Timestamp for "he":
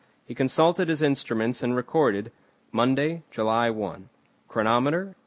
0.25-0.33